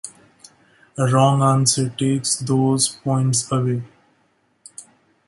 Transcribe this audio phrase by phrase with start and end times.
[0.97, 3.83] A wrong answer takes those points away.